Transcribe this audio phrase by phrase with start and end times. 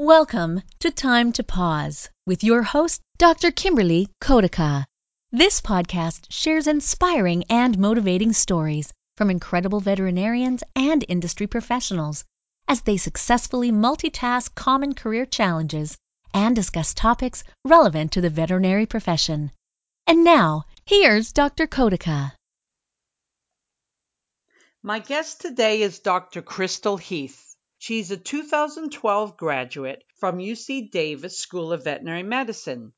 [0.00, 3.50] Welcome to Time to Pause with your host, Dr.
[3.50, 4.84] Kimberly Kodaka.
[5.32, 12.24] This podcast shares inspiring and motivating stories from incredible veterinarians and industry professionals
[12.68, 15.98] as they successfully multitask common career challenges
[16.32, 19.50] and discuss topics relevant to the veterinary profession.
[20.06, 21.66] And now, here's Dr.
[21.66, 22.34] Kodaka.
[24.80, 26.40] My guest today is Dr.
[26.40, 27.47] Crystal Heath.
[27.80, 32.92] She's a 2012 graduate from UC Davis School of Veterinary Medicine.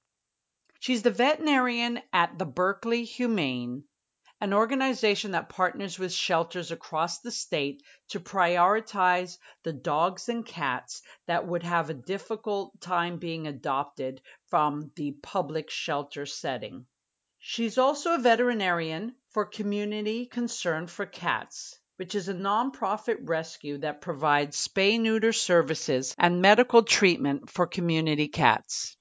[0.79, 3.85] She's the veterinarian at the Berkeley Humane,
[4.41, 11.03] an organization that partners with shelters across the state to prioritize the dogs and cats
[11.27, 16.87] that would have a difficult time being adopted from the public shelter setting.
[17.39, 24.01] She's also a veterinarian for Community Concern for Cats, which is a nonprofit rescue that
[24.01, 28.97] provides spay neuter services and medical treatment for community cats.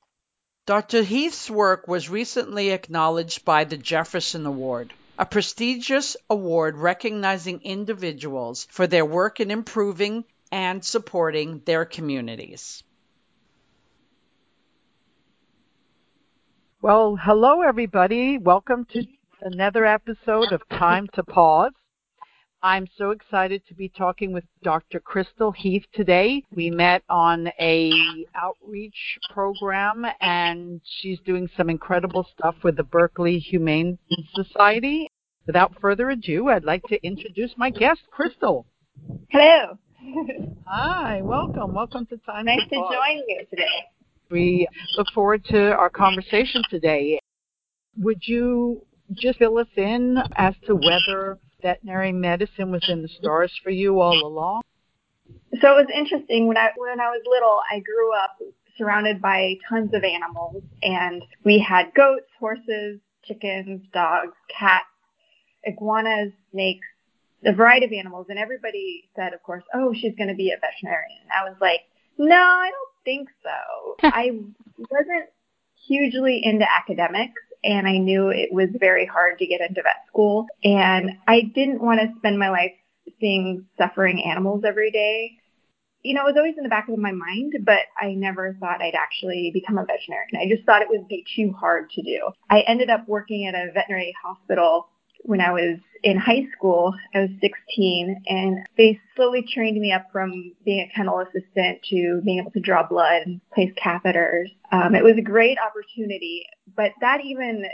[0.66, 1.02] Dr.
[1.02, 8.86] Heath's work was recently acknowledged by the Jefferson Award, a prestigious award recognizing individuals for
[8.86, 12.84] their work in improving and supporting their communities.
[16.82, 18.38] Well, hello, everybody.
[18.38, 19.06] Welcome to
[19.40, 21.72] another episode of Time to Pause.
[22.62, 25.00] I'm so excited to be talking with Dr.
[25.00, 26.44] Crystal Heath today.
[26.54, 27.90] We met on a
[28.36, 33.98] outreach program and she's doing some incredible stuff with the Berkeley Humane
[34.36, 35.08] Society.
[35.48, 38.66] Without further ado, I'd like to introduce my guest, Crystal.
[39.30, 39.78] Hello.
[40.68, 41.74] Hi, welcome.
[41.74, 43.64] Welcome to Time nice to, to join you today.
[44.30, 47.20] We look forward to our conversation today.
[47.98, 53.52] Would you just fill us in as to whether veterinary medicine was in the stars
[53.64, 54.62] for you all along?
[55.62, 57.60] So it was interesting when I when I was little.
[57.72, 58.38] I grew up
[58.78, 64.86] surrounded by tons of animals, and we had goats, horses, chickens, dogs, cats,
[65.64, 66.88] iguanas, snakes,
[67.44, 68.28] a variety of animals.
[68.30, 71.58] And everybody said, of course, "Oh, she's going to be a veterinarian." And I was
[71.60, 71.82] like,
[72.18, 73.96] "No, I don't think so.
[74.04, 74.32] I
[74.78, 75.30] wasn't
[75.88, 80.48] hugely into academics and I knew it was very hard to get into vet school.
[80.64, 82.72] And I didn't want to spend my life
[83.20, 85.32] seeing suffering animals every day.
[86.02, 88.82] You know, it was always in the back of my mind, but I never thought
[88.82, 90.38] I'd actually become a veterinarian.
[90.40, 92.30] I just thought it would be too hard to do.
[92.50, 94.88] I ended up working at a veterinary hospital
[95.24, 96.94] when I was in high school.
[97.14, 102.22] I was 16, and they slowly trained me up from being a kennel assistant to
[102.24, 104.48] being able to draw blood and place catheters.
[104.72, 107.66] Um, it was a great opportunity, but that even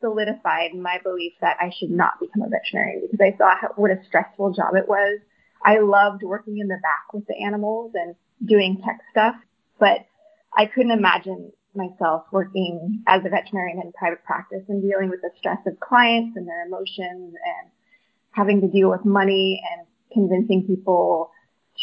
[0.00, 3.90] solidified my belief that I should not become a veterinarian because I saw how, what
[3.90, 5.18] a stressful job it was.
[5.64, 9.34] I loved working in the back with the animals and doing tech stuff,
[9.80, 10.06] but
[10.56, 15.30] I couldn't imagine myself working as a veterinarian in private practice and dealing with the
[15.38, 17.70] stress of clients and their emotions and
[18.32, 21.30] having to deal with money and convincing people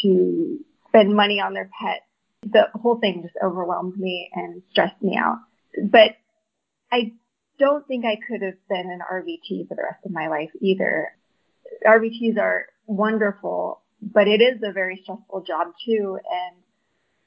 [0.02, 0.58] to
[0.88, 2.02] spend money on their pets.
[2.44, 5.38] The whole thing just overwhelmed me and stressed me out.
[5.82, 6.16] But
[6.92, 7.12] I
[7.58, 11.12] don't think I could have been an RVT for the rest of my life either.
[11.86, 16.18] RVTs are wonderful, but it is a very stressful job too.
[16.30, 16.56] And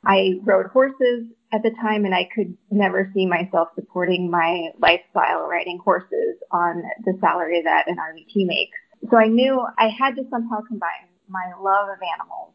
[0.06, 5.48] I rode horses at the time and I could never see myself supporting my lifestyle
[5.48, 8.78] riding horses on the salary that an RVT makes.
[9.10, 12.54] So I knew I had to somehow combine my love of animals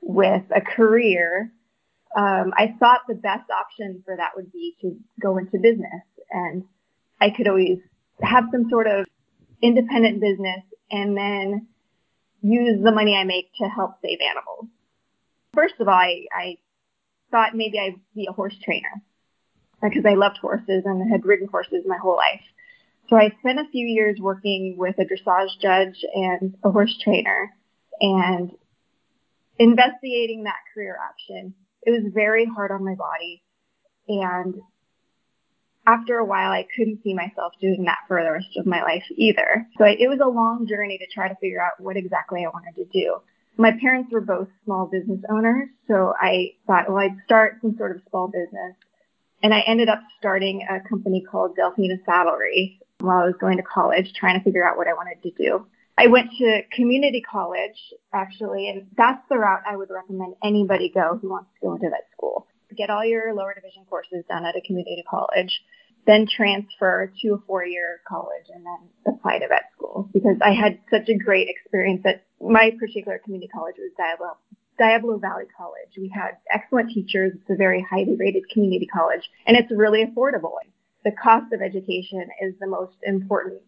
[0.00, 1.52] with a career.
[2.16, 6.64] Um, I thought the best option for that would be to go into business and
[7.20, 7.78] I could always
[8.22, 9.06] have some sort of
[9.62, 11.66] independent business and then
[12.42, 14.66] use the money I make to help save animals.
[15.54, 16.56] First of all, I, I
[17.34, 19.02] thought maybe I'd be a horse trainer
[19.82, 22.40] because I loved horses and had ridden horses my whole life.
[23.08, 27.50] So I spent a few years working with a dressage judge and a horse trainer
[28.00, 28.52] and
[29.58, 31.54] investigating that career option.
[31.82, 33.42] It was very hard on my body.
[34.06, 34.54] And
[35.88, 39.04] after a while, I couldn't see myself doing that for the rest of my life
[39.16, 39.66] either.
[39.76, 42.76] So it was a long journey to try to figure out what exactly I wanted
[42.76, 43.16] to do
[43.56, 47.94] my parents were both small business owners, so I thought, well, I'd start some sort
[47.96, 48.74] of small business.
[49.42, 53.62] And I ended up starting a company called Delphina Saddlery while I was going to
[53.62, 55.66] college, trying to figure out what I wanted to do.
[55.96, 57.78] I went to community college,
[58.12, 61.90] actually, and that's the route I would recommend anybody go who wants to go into
[61.90, 62.46] vet school.
[62.76, 65.60] Get all your lower division courses done at a community college
[66.06, 70.52] then transfer to a four year college and then apply to vet school because I
[70.52, 74.36] had such a great experience that my particular community college was Diablo,
[74.78, 75.96] Diablo Valley College.
[75.96, 77.32] We had excellent teachers.
[77.34, 80.52] It's a very highly rated community college, and it's really affordable.
[81.04, 83.60] The cost of education is the most important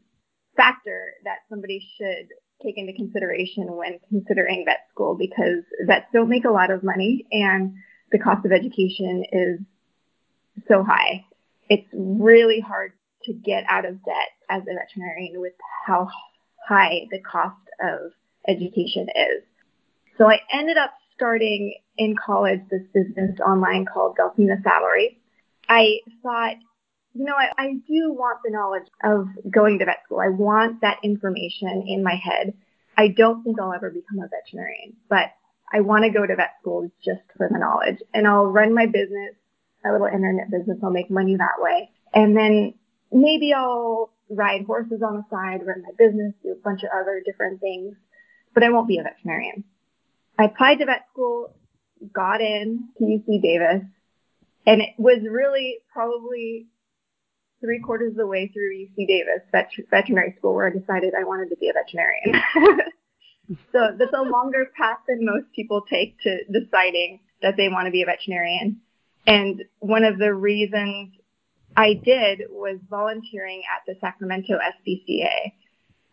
[0.57, 2.29] factor that somebody should
[2.63, 7.27] take into consideration when considering vet school because vets don't make a lot of money
[7.31, 7.75] and
[8.13, 9.61] the cost of education is
[10.69, 11.25] so high.
[11.69, 12.93] It's really hard
[13.25, 15.55] to get out of debt as a veterinarian with
[15.87, 16.09] how
[16.67, 18.13] high the cost of
[18.49, 19.43] education is.
[20.19, 25.17] So I ended up starting in college this business online called Delphina Saddlery.
[25.69, 26.57] I thought,
[27.15, 30.21] you know, I, I do want the knowledge of going to vet school.
[30.21, 32.55] I want that information in my head.
[32.97, 35.33] I don't think I'll ever become a veterinarian, but
[35.73, 37.99] I want to go to vet school just for the knowledge.
[38.15, 39.35] And I'll run my business,
[39.87, 40.79] my little internet business.
[40.83, 41.91] I'll make money that way.
[42.15, 42.75] And then
[43.13, 47.23] maybe I'll ride horses on the side, run my business, do a bunch of other
[47.25, 47.95] different things,
[48.55, 49.65] but I won't be a veterinarian.
[50.39, 51.55] I applied to vet school,
[52.13, 53.83] got in to UC Davis,
[54.67, 56.67] and it was really probably
[57.61, 61.25] three quarters of the way through UC Davis vet- veterinary school where I decided I
[61.25, 62.43] wanted to be a veterinarian.
[63.73, 67.93] so that's a longer path than most people take to deciding that they want to
[67.93, 68.81] be a veterinarian.
[69.27, 71.13] And one of the reasons
[71.77, 75.53] I did was volunteering at the Sacramento SPCA.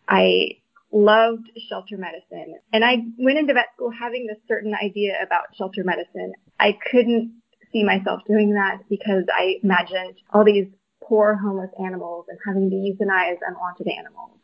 [0.08, 0.58] I
[0.92, 2.54] loved shelter medicine.
[2.72, 6.32] And I went into vet school having this certain idea about shelter medicine.
[6.60, 7.40] I couldn't
[7.72, 10.66] see myself doing that because I imagined all these
[11.02, 14.38] poor homeless animals and having to euthanize unwanted animals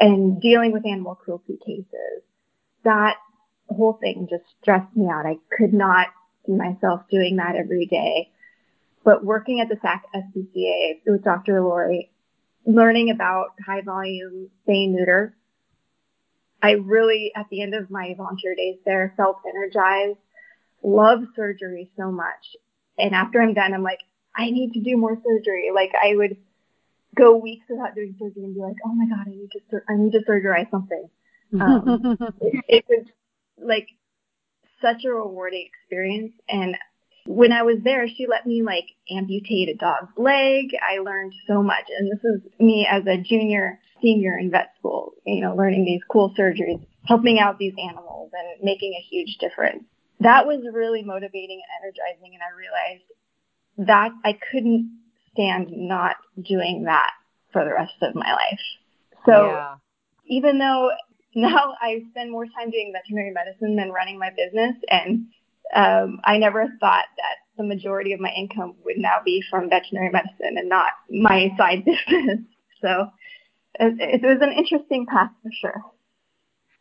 [0.00, 2.22] and dealing with animal cruelty cases.
[2.84, 3.16] That
[3.68, 5.26] whole thing just stressed me out.
[5.26, 6.08] I could not
[6.48, 8.30] myself doing that every day.
[9.04, 11.60] But working at the SAC SPCA with Dr.
[11.60, 12.10] Lori,
[12.64, 15.34] learning about high volume spay neuter,
[16.62, 20.18] I really, at the end of my volunteer days there, felt energized,
[20.82, 22.56] love surgery so much.
[22.98, 23.98] And after I'm done, I'm like,
[24.36, 25.70] I need to do more surgery.
[25.74, 26.36] Like I would
[27.16, 29.84] go weeks without doing surgery and be like, oh my god, I need to, sur-
[29.88, 31.08] I need to surgerize something.
[31.60, 33.06] Um, it, it was
[33.58, 33.88] like
[34.82, 36.76] such a rewarding experience, and
[37.26, 40.76] when I was there, she let me like amputate a dog's leg.
[40.82, 41.84] I learned so much.
[41.96, 46.02] And this is me as a junior, senior in vet school, you know, learning these
[46.10, 49.84] cool surgeries, helping out these animals and making a huge difference.
[50.20, 52.34] That was really motivating and energizing.
[52.34, 54.98] And I realized that I couldn't
[55.32, 57.10] stand not doing that
[57.52, 58.60] for the rest of my life.
[59.26, 59.74] So yeah.
[60.26, 60.90] even though
[61.34, 65.26] now I spend more time doing veterinary medicine than running my business and
[65.74, 70.10] um, I never thought that the majority of my income would now be from veterinary
[70.10, 72.40] medicine and not my side business.
[72.80, 73.10] So
[73.80, 75.82] it, it was an interesting path for sure.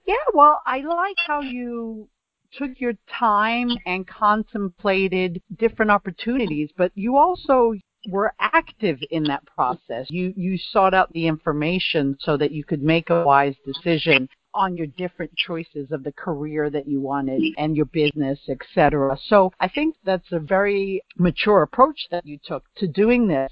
[0.06, 2.10] Yeah, well, I like how you
[2.54, 7.74] took your time and contemplated different opportunities, but you also
[8.10, 10.08] were active in that process.
[10.10, 14.76] You you sought out the information so that you could make a wise decision on
[14.78, 19.18] your different choices of the career that you wanted and your business, etc.
[19.28, 23.52] So I think that's a very mature approach that you took to doing this.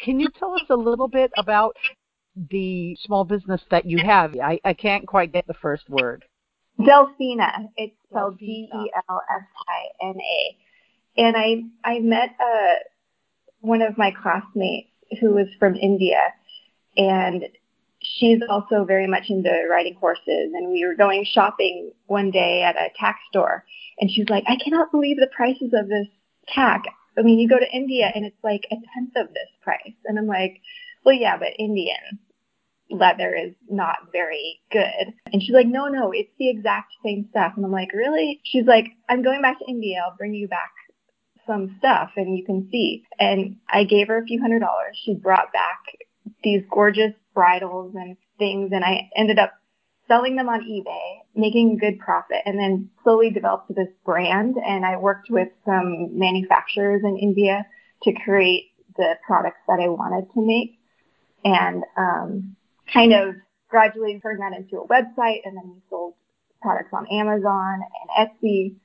[0.00, 1.76] Can you tell us a little bit about
[2.50, 4.34] the small business that you have?
[4.36, 6.24] I, I can't quite get the first word.
[6.80, 7.68] Delphina.
[7.76, 11.20] It's spelled D E L F I N A.
[11.20, 12.74] And I I met uh,
[13.60, 14.90] one of my classmates
[15.20, 16.18] who was from India,
[16.96, 17.44] and
[18.18, 22.76] she's also very much into riding horses and we were going shopping one day at
[22.76, 23.64] a tack store
[23.98, 26.06] and she's like, I cannot believe the prices of this
[26.48, 26.84] tack.
[27.18, 29.94] I mean, you go to India and it's like a tenth of this price.
[30.04, 30.60] And I'm like,
[31.04, 32.18] well, yeah, but Indian
[32.90, 35.14] leather is not very good.
[35.32, 37.52] And she's like, no, no, it's the exact same stuff.
[37.56, 38.40] And I'm like, really?
[38.44, 40.02] She's like, I'm going back to India.
[40.04, 40.70] I'll bring you back
[41.46, 43.04] some stuff and you can see.
[43.18, 44.98] And I gave her a few hundred dollars.
[45.04, 45.78] She brought back
[46.42, 49.52] these gorgeous bridles and things, and I ended up
[50.06, 54.56] selling them on eBay, making a good profit, and then slowly developed this brand.
[54.56, 57.66] And I worked with some manufacturers in India
[58.02, 60.78] to create the products that I wanted to make,
[61.44, 62.56] and um,
[62.92, 63.34] kind of
[63.68, 66.14] gradually turned that into a website, and then we sold
[66.62, 68.76] products on Amazon and Etsy.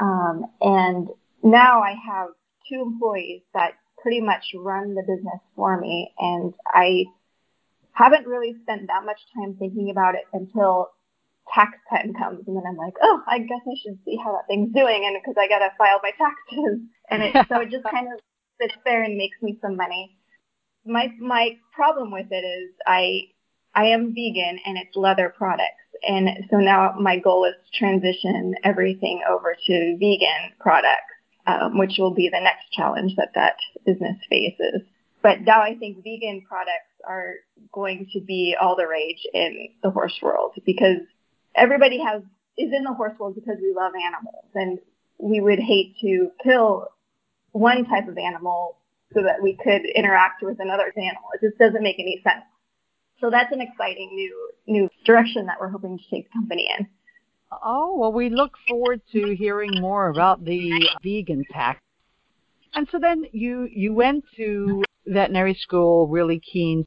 [0.00, 1.08] Um, and
[1.42, 2.28] now I have
[2.68, 3.72] two employees that
[4.02, 7.06] pretty much run the business for me, and I
[7.96, 10.88] haven't really spent that much time thinking about it until
[11.52, 14.46] tax time comes and then I'm like, oh, I guess I should see how that
[14.48, 17.84] thing's doing and because I got to file my taxes and it, so it just
[17.84, 18.20] kind of
[18.60, 20.16] sits there and makes me some money.
[20.84, 23.22] My my problem with it is I
[23.74, 28.54] I am vegan and it's leather products And so now my goal is to transition
[28.64, 31.14] everything over to vegan products,
[31.46, 34.82] um, which will be the next challenge that that business faces.
[35.26, 37.34] But now I think vegan products are
[37.72, 40.98] going to be all the rage in the horse world because
[41.56, 42.22] everybody has
[42.56, 44.78] is in the horse world because we love animals and
[45.18, 46.86] we would hate to kill
[47.50, 48.78] one type of animal
[49.14, 51.24] so that we could interact with another animal.
[51.34, 52.44] It just doesn't make any sense.
[53.20, 56.86] So that's an exciting new new direction that we're hoping to take the company in.
[57.50, 61.82] Oh, well, we look forward to hearing more about the vegan tack.
[62.74, 66.84] And so then you you went to veterinary school really keen.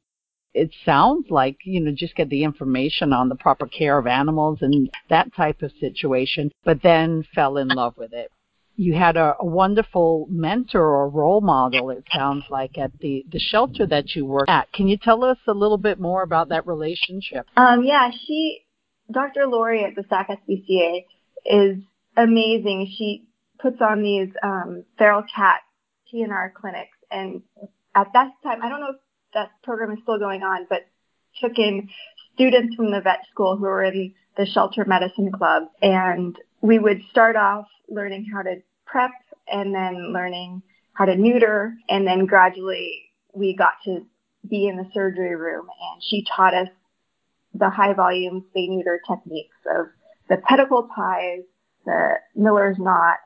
[0.52, 4.58] It sounds like you know just get the information on the proper care of animals
[4.62, 8.30] and that type of situation but then fell in love with it.
[8.76, 13.38] You had a, a wonderful mentor or role model it sounds like at the the
[13.38, 14.72] shelter that you work at.
[14.72, 17.46] Can you tell us a little bit more about that relationship?
[17.56, 18.64] Um yeah she
[19.12, 21.04] dr lori at the sac spca
[21.46, 21.78] is
[22.16, 22.92] amazing.
[22.98, 23.28] She
[23.60, 25.60] puts on these um feral cat
[26.12, 27.42] tnr clinics and
[27.94, 28.96] at that time i don't know if
[29.34, 30.86] that program is still going on, but
[31.40, 31.88] took in
[32.34, 35.64] students from the vet school who were in the shelter medicine club.
[35.82, 38.56] And we would start off learning how to
[38.86, 39.12] prep
[39.50, 40.62] and then learning
[40.94, 41.74] how to neuter.
[41.88, 44.06] And then gradually we got to
[44.48, 46.68] be in the surgery room and she taught us
[47.54, 49.86] the high volume spay neuter techniques of
[50.28, 51.40] the pedicle ties,
[51.84, 53.18] the Miller's knot,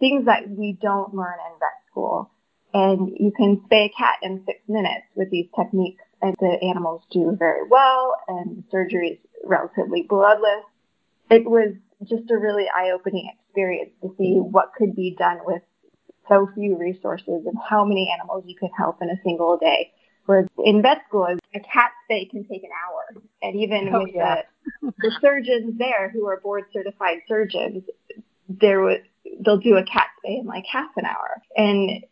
[0.00, 2.30] things that we don't learn in vet school.
[2.74, 7.02] And you can spay a cat in six minutes with these techniques, and the animals
[7.10, 10.64] do very well, and the surgery is relatively bloodless.
[11.30, 11.74] It was
[12.08, 15.62] just a really eye-opening experience to see what could be done with
[16.28, 19.92] so few resources and how many animals you could help in a single day.
[20.26, 23.22] Whereas in vet school, a cat spay can take an hour.
[23.42, 24.42] And even oh, with yeah.
[24.80, 27.82] the, the surgeons there who are board certified surgeons,
[28.48, 28.98] there was,
[29.40, 31.42] they'll do a cat spay in like half an hour.
[31.56, 32.04] And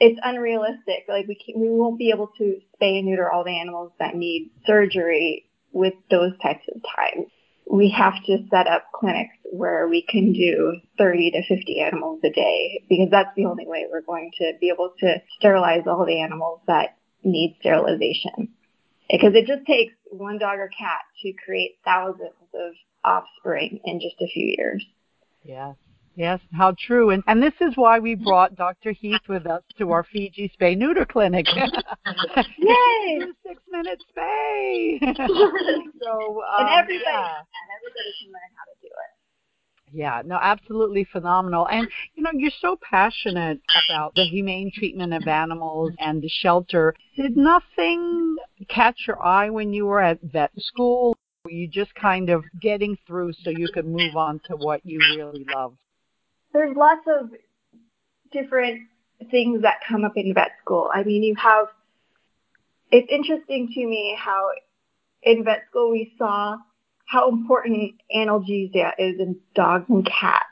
[0.00, 1.04] it's unrealistic.
[1.08, 4.14] Like we can, we won't be able to spay and neuter all the animals that
[4.14, 7.26] need surgery with those types of times.
[7.70, 12.30] We have to set up clinics where we can do 30 to 50 animals a
[12.30, 16.20] day because that's the only way we're going to be able to sterilize all the
[16.20, 18.48] animals that need sterilization.
[19.10, 22.72] Because it just takes one dog or cat to create thousands of
[23.04, 24.84] offspring in just a few years.
[25.44, 25.74] Yeah.
[26.18, 27.10] Yes, how true.
[27.10, 28.90] And, and this is why we brought Dr.
[28.90, 31.46] Heath with us to our Fiji spay neuter clinic.
[32.58, 33.20] Yay!
[33.46, 34.98] Six minute spay.
[35.00, 35.22] so, um,
[36.58, 37.38] and everybody, yeah.
[37.38, 39.92] and everybody can learn how to do it.
[39.92, 41.68] Yeah, no, absolutely phenomenal.
[41.68, 46.96] And you know, you're so passionate about the humane treatment of animals and the shelter.
[47.14, 48.34] Did nothing
[48.68, 51.16] catch your eye when you were at vet school?
[51.44, 54.98] Were you just kind of getting through so you could move on to what you
[55.16, 55.76] really love?
[56.52, 57.30] There's lots of
[58.32, 58.82] different
[59.30, 60.90] things that come up in vet school.
[60.92, 61.66] I mean, you have,
[62.90, 64.50] it's interesting to me how
[65.22, 66.56] in vet school we saw
[67.06, 70.44] how important analgesia is in dogs and cats.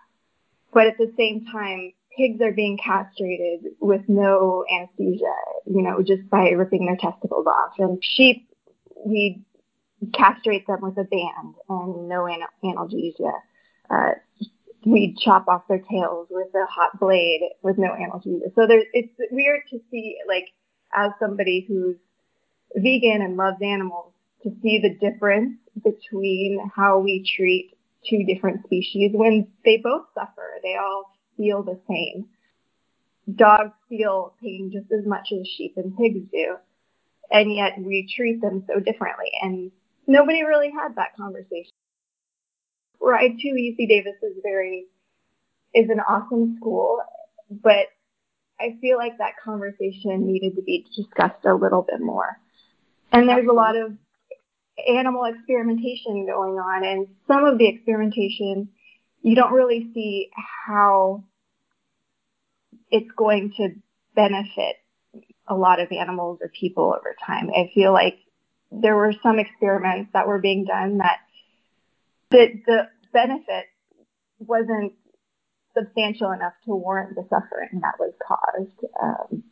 [0.73, 5.35] But at the same time, pigs are being castrated with no anesthesia,
[5.67, 7.73] you know, just by ripping their testicles off.
[7.79, 8.49] And sheep,
[9.05, 9.43] we
[10.15, 12.29] castrate them with a band and no
[12.65, 13.33] analgesia.
[13.91, 14.13] Uh,
[14.87, 18.55] we'd chop off their tails with a hot blade with no analgesia.
[18.55, 20.47] So there's, it's weird to see, like,
[20.95, 21.97] as somebody who's
[22.77, 24.13] vegan and loves animals,
[24.45, 27.77] to see the difference between how we treat
[28.09, 30.61] two different species when they both suffer.
[30.63, 32.27] They all feel the same.
[33.35, 36.55] Dogs feel pain just as much as sheep and pigs do,
[37.33, 39.33] and yet we treat them so differently.
[39.43, 39.73] And
[40.07, 41.73] nobody really had that conversation.
[43.07, 44.87] Ride to UC Davis is very
[45.73, 47.01] is an awesome school,
[47.51, 47.87] but
[48.59, 52.39] I feel like that conversation needed to be discussed a little bit more.
[53.13, 53.93] And there's a lot of
[54.89, 58.71] animal experimentation going on, and some of the experimentation
[59.23, 60.31] you don't really see
[60.67, 61.25] how
[62.91, 63.71] it's going to
[64.15, 64.77] benefit
[65.47, 67.51] a lot of animals or people over time.
[67.51, 68.19] I feel like
[68.73, 71.19] there were some experiments that were being done that
[72.31, 73.65] the, the benefit
[74.39, 74.93] wasn't
[75.77, 78.93] substantial enough to warrant the suffering that was caused.
[79.03, 79.43] Um,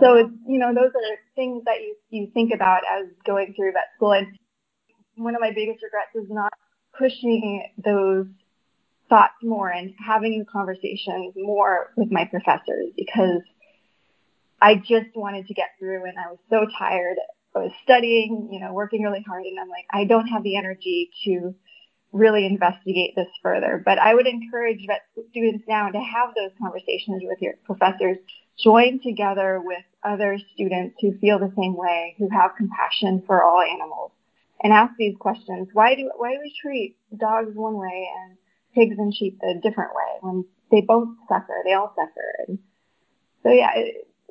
[0.00, 3.90] so, you know, those are things that you, you think about as going through vet
[3.96, 4.12] school.
[4.12, 4.26] And
[5.14, 6.52] one of my biggest regrets is not
[6.98, 8.26] pushing those
[9.08, 13.42] thoughts more and having conversations more with my professors because
[14.60, 17.16] I just wanted to get through and I was so tired
[17.54, 20.56] I was studying, you know, working really hard, and I'm like, I don't have the
[20.56, 21.54] energy to
[22.12, 23.82] really investigate this further.
[23.84, 28.18] But I would encourage vet students now to have those conversations with your professors,
[28.62, 33.60] join together with other students who feel the same way, who have compassion for all
[33.60, 34.12] animals,
[34.62, 35.68] and ask these questions.
[35.72, 38.36] Why do why do we treat dogs one way and
[38.74, 41.62] pigs and sheep a different way when they both suffer?
[41.64, 42.34] They all suffer.
[42.48, 42.58] And
[43.42, 43.70] so yeah,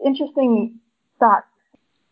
[0.03, 0.79] interesting
[1.19, 1.45] thoughts.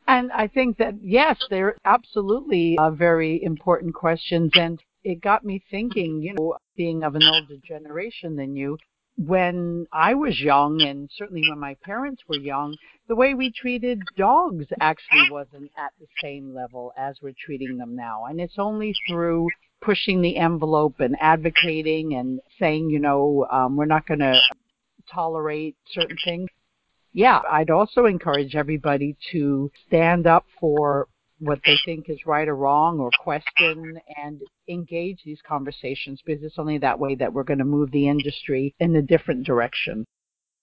[0.07, 5.63] And I think that yes, they're absolutely uh, very important questions, and it got me
[5.71, 6.21] thinking.
[6.21, 8.77] You know, being of an older generation than you,
[9.15, 12.75] when I was young, and certainly when my parents were young,
[13.07, 17.95] the way we treated dogs actually wasn't at the same level as we're treating them
[17.95, 18.25] now.
[18.25, 19.47] And it's only through
[19.81, 24.39] pushing the envelope and advocating and saying, you know, um, we're not going to
[25.11, 26.49] tolerate certain things.
[27.13, 31.07] Yeah, I'd also encourage everybody to stand up for
[31.39, 36.57] what they think is right or wrong or question and engage these conversations because it's
[36.57, 40.05] only that way that we're going to move the industry in a different direction.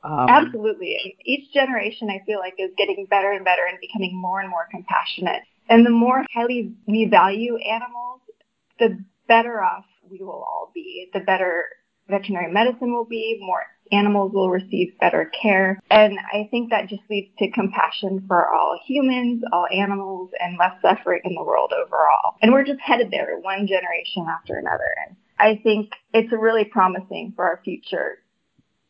[0.02, 1.16] Um, Absolutely.
[1.24, 4.66] Each generation, I feel like, is getting better and better and becoming more and more
[4.70, 5.42] compassionate.
[5.68, 8.20] And the more highly we value animals,
[8.78, 11.08] the better off we will all be.
[11.14, 11.64] The better
[12.08, 15.80] veterinary medicine will be, more animals will receive better care.
[15.90, 20.74] And I think that just leads to compassion for all humans, all animals, and less
[20.82, 22.36] suffering in the world overall.
[22.42, 24.94] And we're just headed there one generation after another.
[25.06, 28.18] And I think it's really promising for our future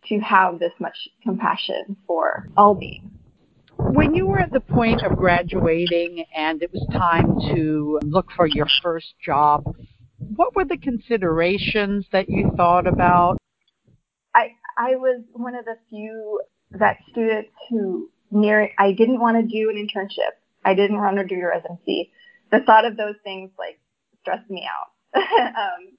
[0.08, 3.10] to have this much compassion for all beings.
[3.76, 8.46] When you were at the point of graduating and it was time to look for
[8.46, 9.64] your first job,
[10.18, 13.36] what were the considerations that you thought about?
[14.76, 16.40] I was one of the few
[16.72, 20.32] vet students who near I didn't want to do an internship.
[20.64, 22.10] I didn't want to do a residency.
[22.50, 23.78] The thought of those things like
[24.20, 24.90] stressed me out.
[25.16, 25.96] um,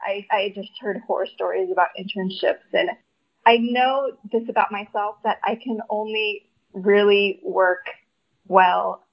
[0.00, 2.90] I I just heard horror stories about internships and
[3.46, 7.86] I know this about myself that I can only really work
[8.46, 9.04] well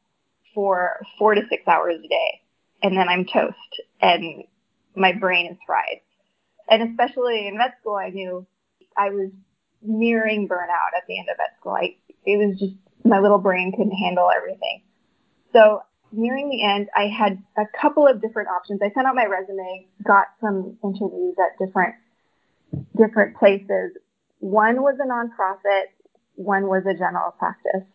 [0.53, 2.42] for four to six hours a day
[2.83, 4.44] and then I'm toast and
[4.96, 6.01] my brain is fried.
[6.70, 8.46] And especially in vet school, I knew
[8.98, 9.29] I was
[9.81, 11.74] nearing burnout at the end of vet school.
[11.74, 14.81] I, it was just my little brain couldn't handle everything.
[15.53, 15.81] So
[16.12, 18.81] nearing the end, I had a couple of different options.
[18.81, 21.96] I sent out my resume, got some interviews at different
[22.98, 23.92] different places.
[24.40, 25.86] One was a nonprofit,
[26.36, 27.88] one was a general practice.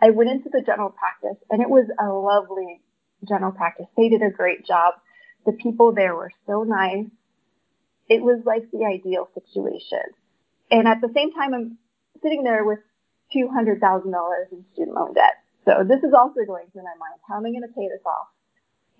[0.00, 2.80] I went into the general practice and it was a lovely
[3.28, 3.86] general practice.
[3.96, 4.94] They did a great job.
[5.46, 7.06] The people there were so nice.
[8.12, 10.04] It was like the ideal situation.
[10.70, 11.78] And at the same time, I'm
[12.22, 12.80] sitting there with
[13.34, 15.36] $200,000 in student loan debt.
[15.64, 17.20] So this is also going through my mind.
[17.26, 18.28] How am I going to pay this off?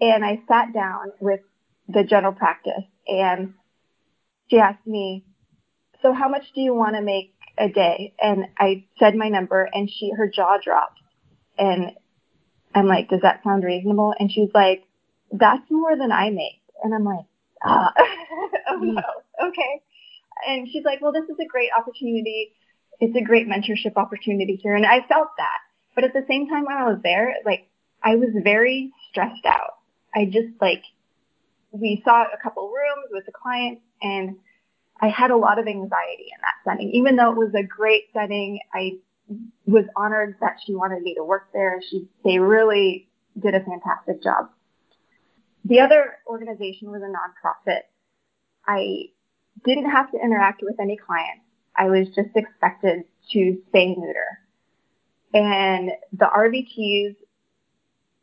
[0.01, 1.41] And I sat down with
[1.89, 3.53] the general practice and
[4.49, 5.27] she asked me,
[6.01, 8.15] so how much do you want to make a day?
[8.19, 11.01] And I said my number and she, her jaw dropped
[11.59, 11.93] and
[12.75, 14.15] I'm like, does that sound reasonable?
[14.19, 14.85] And she's like,
[15.31, 16.63] that's more than I make.
[16.83, 17.27] And I'm like,
[17.63, 17.93] ah,
[18.81, 18.95] oh mm.
[18.95, 19.83] no, okay.
[20.49, 22.53] And she's like, well, this is a great opportunity.
[23.01, 24.75] It's a great mentorship opportunity here.
[24.75, 25.59] And I felt that.
[25.95, 27.69] But at the same time, when I was there, like,
[28.03, 29.75] I was very stressed out.
[30.15, 30.83] I just like,
[31.71, 34.37] we saw a couple rooms with the client and
[35.01, 36.91] I had a lot of anxiety in that setting.
[36.93, 38.99] Even though it was a great setting, I
[39.67, 41.81] was honored that she wanted me to work there.
[41.91, 43.09] She, they really
[43.41, 44.51] did a fantastic job.
[45.65, 47.83] The other organization was a nonprofit.
[48.67, 49.11] I
[49.65, 51.45] didn't have to interact with any clients.
[51.77, 54.39] I was just expected to spay neuter.
[55.35, 57.17] And the RVTs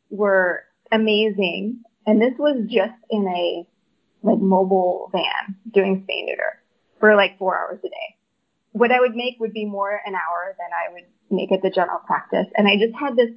[0.10, 1.82] were amazing.
[2.06, 3.68] And this was just in a
[4.22, 6.62] like mobile van doing spay neuter
[7.00, 8.16] for like four hours a day.
[8.74, 11.70] What I would make would be more an hour than I would make at the
[11.70, 12.48] general practice.
[12.56, 13.32] And I just had this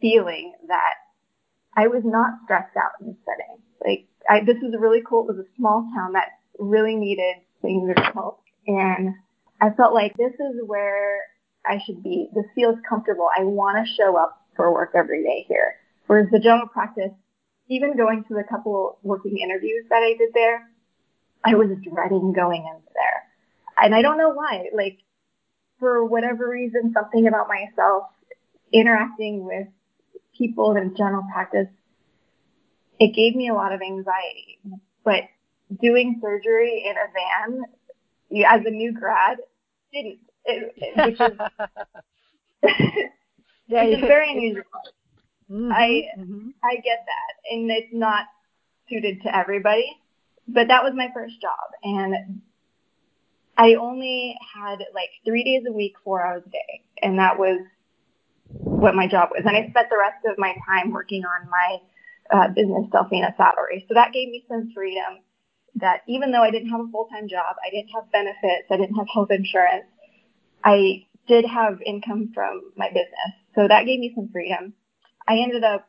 [0.00, 0.94] feeling that
[1.76, 3.62] I was not stressed out in this setting.
[3.84, 5.28] Like I, this was really cool.
[5.28, 9.14] It was a small town that really needed things to help, and
[9.60, 11.20] I felt like this is where
[11.66, 12.28] I should be.
[12.34, 13.28] This feels comfortable.
[13.36, 15.76] I want to show up for work every day here.
[16.06, 17.12] Whereas the general practice,
[17.68, 20.68] even going to the couple working interviews that I did there,
[21.44, 23.22] I was dreading going into there.
[23.82, 24.66] And I don't know why.
[24.74, 24.98] Like,
[25.78, 28.04] for whatever reason, something about myself
[28.72, 29.66] interacting with
[30.36, 31.68] people in general practice,
[32.98, 34.58] it gave me a lot of anxiety.
[35.04, 35.24] But
[35.80, 37.64] doing surgery in a van
[38.46, 39.38] as a new grad
[39.92, 41.38] didn't, it, it, which is,
[43.66, 44.64] yeah, which is very unusual.
[45.50, 46.48] Mm-hmm, I mm-hmm.
[46.62, 48.26] I get that, and it's not
[48.88, 49.86] suited to everybody.
[50.48, 52.40] But that was my first job, and
[53.56, 57.60] I only had like three days a week, four hours a day, and that was
[58.48, 59.42] what my job was.
[59.46, 61.78] And I spent the rest of my time working on my
[62.32, 63.86] uh, business Delphina Saddlery.
[63.88, 65.20] So that gave me some freedom
[65.76, 68.76] that even though I didn't have a full time job, I didn't have benefits, I
[68.76, 69.86] didn't have health insurance,
[70.62, 73.34] I did have income from my business.
[73.54, 74.74] So that gave me some freedom.
[75.26, 75.88] I ended up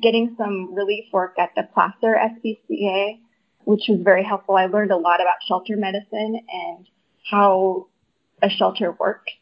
[0.00, 3.18] getting some relief work at the Placer SPCA,
[3.64, 4.56] which was very helpful.
[4.56, 6.86] I learned a lot about shelter medicine and
[7.30, 7.86] how
[8.42, 9.32] a shelter works.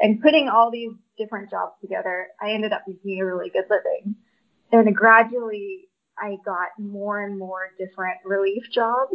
[0.00, 4.14] And putting all these different jobs together, I ended up making a really good living.
[4.72, 9.14] And gradually, I got more and more different relief jobs.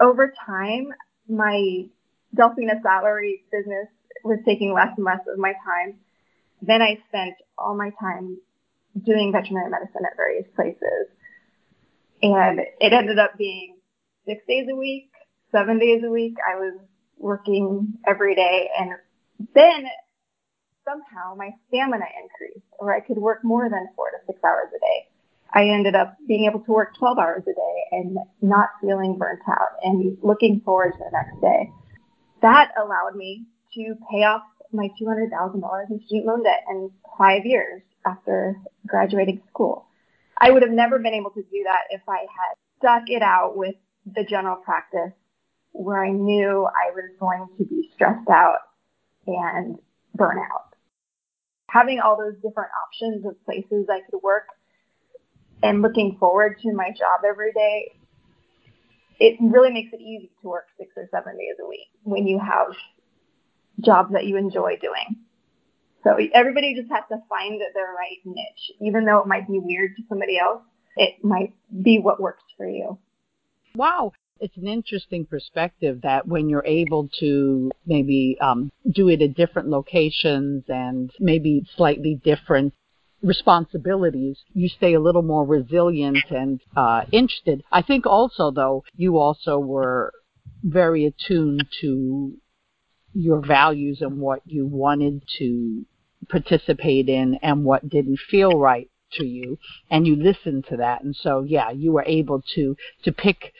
[0.00, 0.88] Over time,
[1.28, 1.86] my
[2.36, 3.88] Delphina Saddlery business
[4.24, 5.94] was taking less and less of my time.
[6.62, 8.38] Then I spent all my time
[9.04, 11.08] doing veterinary medicine at various places.
[12.22, 13.76] And it ended up being
[14.26, 15.10] six days a week,
[15.52, 16.34] seven days a week.
[16.46, 16.78] I was
[17.18, 18.70] working every day.
[18.78, 18.92] And
[19.54, 19.86] then
[20.86, 24.78] somehow my stamina increased, or I could work more than four to six hours a
[24.78, 25.08] day.
[25.52, 29.40] I ended up being able to work 12 hours a day and not feeling burnt
[29.48, 31.70] out and looking forward to the next day.
[32.42, 37.82] That allowed me to pay off my $200,000 in student loan debt in five years
[38.04, 39.86] after graduating school.
[40.38, 43.56] I would have never been able to do that if I had stuck it out
[43.56, 43.74] with
[44.14, 45.12] the general practice
[45.72, 48.58] where I knew I was going to be stressed out
[49.26, 49.78] and
[50.14, 50.75] burn out.
[51.68, 54.46] Having all those different options of places I could work
[55.62, 57.92] and looking forward to my job every day,
[59.18, 62.38] it really makes it easy to work six or seven days a week when you
[62.38, 62.68] have
[63.80, 65.16] jobs that you enjoy doing.
[66.04, 68.72] So everybody just has to find their right niche.
[68.80, 70.62] Even though it might be weird to somebody else,
[70.96, 71.52] it might
[71.82, 72.98] be what works for you.
[73.74, 74.12] Wow.
[74.38, 79.68] It's an interesting perspective that when you're able to maybe um, do it at different
[79.68, 82.74] locations and maybe slightly different
[83.22, 87.62] responsibilities, you stay a little more resilient and uh, interested.
[87.72, 90.12] I think also, though, you also were
[90.62, 92.34] very attuned to
[93.14, 95.86] your values and what you wanted to
[96.28, 99.56] participate in and what didn't feel right to you
[99.90, 103.52] and you listened to that and so yeah you were able to to pick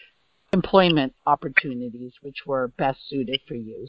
[0.57, 3.87] employment opportunities which were best suited for you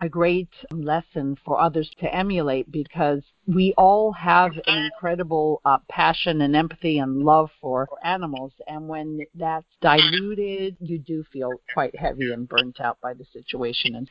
[0.00, 6.42] a great lesson for others to emulate because we all have an incredible uh, passion
[6.42, 8.52] and empathy and love for animals.
[8.66, 13.94] And when that's diluted, you do feel quite heavy and burnt out by the situation.
[13.94, 14.10] And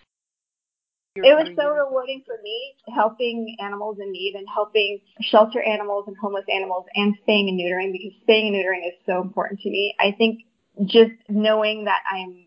[1.17, 6.17] it was so rewarding for me helping animals in need and helping shelter animals and
[6.17, 9.95] homeless animals and spaying and neutering because spaying and neutering is so important to me.
[9.99, 10.41] I think
[10.85, 12.45] just knowing that I'm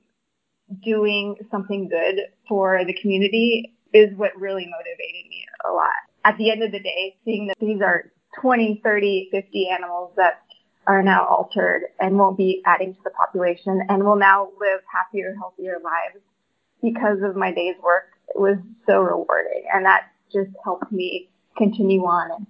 [0.85, 5.95] doing something good for the community is what really motivated me a lot.
[6.25, 10.43] At the end of the day, seeing that these are 20, 30, 50 animals that
[10.87, 15.35] are now altered and won't be adding to the population and will now live happier,
[15.39, 16.23] healthier lives
[16.83, 19.65] because of my day's work it was so rewarding.
[19.73, 22.47] And that just helped me continue on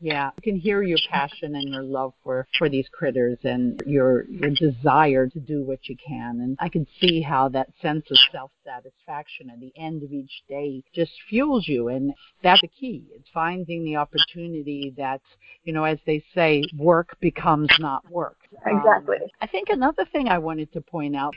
[0.00, 4.24] yeah, I can hear your passion and your love for for these critters and your
[4.28, 6.40] your desire to do what you can.
[6.40, 10.42] And I can see how that sense of self satisfaction at the end of each
[10.48, 11.88] day just fuels you.
[11.88, 13.04] And that's the key.
[13.14, 15.20] It's finding the opportunity that
[15.64, 18.38] you know, as they say, work becomes not work.
[18.66, 19.16] Exactly.
[19.16, 21.34] Um, I think another thing I wanted to point out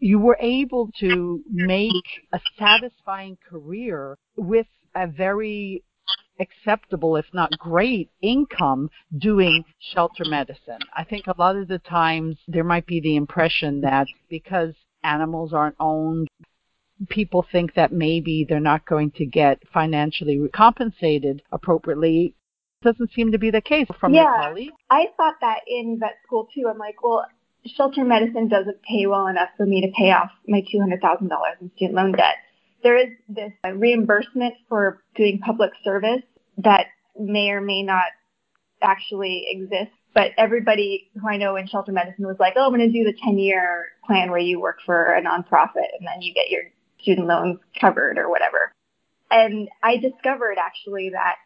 [0.00, 1.92] you were able to make
[2.32, 5.84] a satisfying career with a very
[6.42, 10.78] acceptable, if not great, income doing shelter medicine.
[10.94, 15.52] I think a lot of the times there might be the impression that because animals
[15.52, 16.28] aren't owned,
[17.08, 22.34] people think that maybe they're not going to get financially compensated appropriately.
[22.82, 24.70] Doesn't seem to be the case from yeah, your colleague.
[24.90, 26.68] I thought that in vet school too.
[26.68, 27.24] I'm like, well,
[27.64, 31.94] shelter medicine doesn't pay well enough for me to pay off my $200,000 in student
[31.94, 32.36] loan debt
[32.82, 36.22] there is this reimbursement for doing public service
[36.58, 36.86] that
[37.18, 38.06] may or may not
[38.82, 39.92] actually exist.
[40.14, 43.04] But everybody who I know in shelter medicine was like, oh, I'm going to do
[43.04, 46.62] the 10 year plan where you work for a nonprofit and then you get your
[47.00, 48.72] student loans covered or whatever.
[49.30, 51.36] And I discovered actually that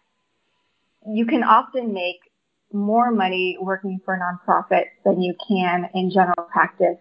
[1.09, 2.19] you can often make
[2.73, 6.99] more money working for a nonprofit than you can in general practice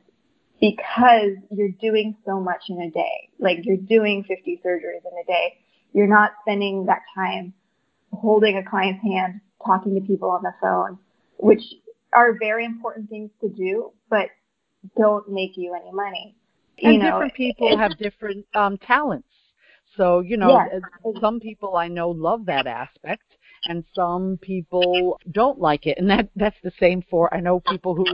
[0.62, 3.30] because you're doing so much in a day.
[3.40, 5.58] Like you're doing 50 surgeries in a day.
[5.94, 7.54] You're not spending that time
[8.16, 10.98] holding a client's hand, talking to people on the phone,
[11.38, 11.62] which
[12.14, 14.28] are very important things to do, but
[14.98, 16.36] don't make you any money.
[16.84, 19.28] And you know, different people have different um, talents.
[19.98, 20.60] So, you know,
[21.04, 21.20] Yes.
[21.22, 23.24] some people I know love that aspect
[23.68, 25.98] and some people don't like it.
[25.98, 28.06] And that that's the same for I know people who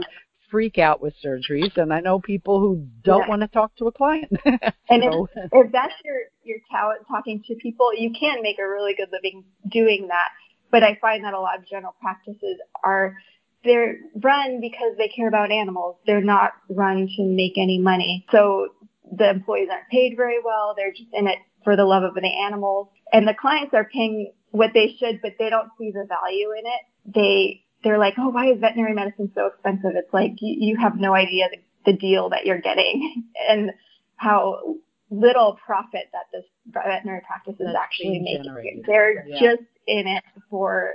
[0.52, 3.28] freak out with surgeries and I know people who don't Yeah.
[3.28, 4.30] want to talk to a client.
[4.90, 8.94] And so, if that's your your talent talking to people, you can make a really
[8.94, 10.28] good living doing that.
[10.70, 13.16] But I find that a lot of general practices are
[13.64, 15.96] they're run because they care about animals.
[16.06, 18.26] They're not run to make any money.
[18.30, 18.68] So
[19.16, 20.74] the employees aren't paid very well.
[20.76, 22.88] They're just in it for the love of the animals.
[23.12, 26.66] And the clients are paying what they should, but they don't see the value in
[26.66, 26.82] it.
[27.14, 29.92] They they're like, oh, why is veterinary medicine so expensive?
[29.94, 33.72] It's like you, you have no idea the, the deal that you're getting and
[34.16, 34.76] how
[35.10, 38.44] little profit that this veterinary practice is That's actually making.
[38.44, 38.84] generated.
[38.86, 39.40] They're Yeah.
[39.40, 40.94] just in it for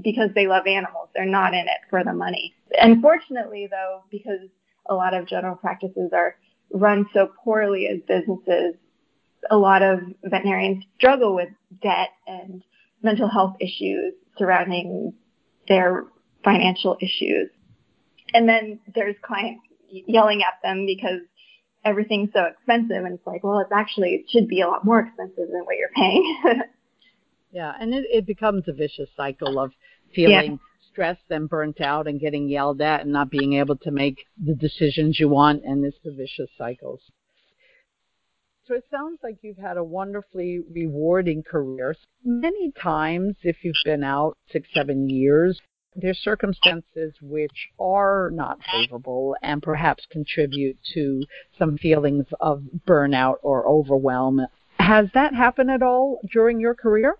[0.00, 1.08] because they love animals.
[1.14, 2.54] They're not in it for the money.
[2.80, 4.48] Unfortunately, though, because
[4.88, 6.36] a lot of general practices are
[6.72, 8.74] run so poorly as businesses,
[9.50, 11.48] a lot of veterinarians struggle with
[11.82, 12.62] debt and
[13.02, 15.12] mental health issues surrounding
[15.66, 16.04] their
[16.44, 17.50] financial issues.
[18.34, 21.20] And then there's clients yelling at them because
[21.84, 25.00] everything's so expensive and it's like, well, it's actually it should be a lot more
[25.00, 26.42] expensive than what you're paying.
[27.52, 29.72] yeah, and it, it becomes a vicious cycle of
[30.14, 30.58] feeling
[30.90, 34.54] stressed and burnt out and getting yelled at and not being able to make the
[34.54, 37.00] decisions you want and it's the vicious cycles.
[38.66, 41.94] So it sounds like you've had a wonderfully rewarding career.
[42.22, 45.58] Many times, if you've been out six, seven years,
[45.96, 51.22] there's circumstances which are not favorable and perhaps contribute to
[51.58, 54.46] some feelings of burnout or overwhelm.
[54.78, 57.16] Has that happened at all during your career?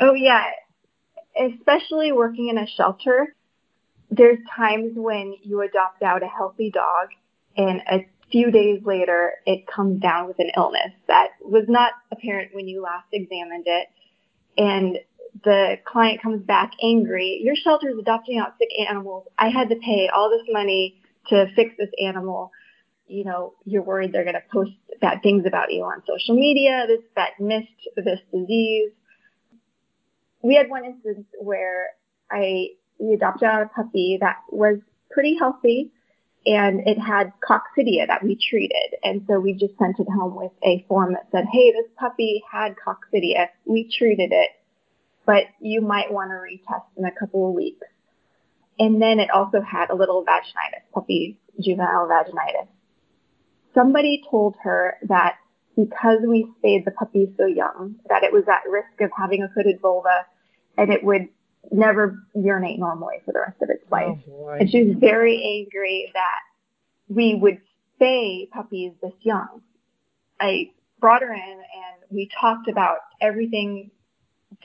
[0.00, 0.44] Oh yeah,
[1.38, 3.34] especially working in a shelter.
[4.10, 7.08] There's times when you adopt out a healthy dog,
[7.56, 12.54] and a few days later it comes down with an illness that was not apparent
[12.54, 13.88] when you last examined it,
[14.56, 14.98] and
[15.42, 17.40] the client comes back angry.
[17.42, 19.26] Your shelter is adopting out sick animals.
[19.38, 22.52] I had to pay all this money to fix this animal.
[23.06, 26.84] You know, you're worried they're going to post bad things about you on social media.
[26.86, 28.92] This vet missed this disease
[30.44, 31.88] we had one instance where
[32.30, 32.68] I
[32.98, 34.78] we adopted out a puppy that was
[35.10, 35.90] pretty healthy
[36.46, 38.94] and it had coccidia that we treated.
[39.02, 42.42] And so we just sent it home with a form that said, Hey, this puppy
[42.52, 43.46] had coccidia.
[43.64, 44.50] We treated it,
[45.26, 47.86] but you might want to retest in a couple of weeks.
[48.78, 52.68] And then it also had a little vaginitis, puppy juvenile vaginitis.
[53.74, 55.36] Somebody told her that
[55.76, 59.48] because we spayed the puppy so young, that it was at risk of having a
[59.48, 60.26] hooded vulva
[60.76, 61.28] and it would
[61.72, 64.18] never urinate normally for the rest of its life.
[64.30, 64.48] Oh.
[64.48, 66.40] And she was very angry that
[67.08, 67.58] we would
[68.00, 69.62] spay puppies this young.
[70.40, 73.90] I brought her in and we talked about everything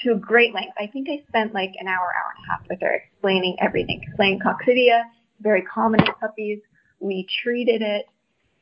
[0.03, 0.73] to great length.
[0.79, 4.01] I think I spent like an hour, hour and a half with her explaining everything,
[4.03, 5.03] explaining coccidia,
[5.41, 6.59] very common in puppies.
[6.99, 8.05] We treated it.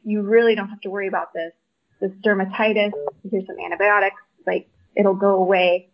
[0.03, 1.51] You really don't have to worry about this.
[1.99, 2.91] This dermatitis,
[3.29, 5.89] here's some antibiotics, like it'll go away.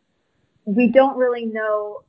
[0.65, 2.03] We don't really know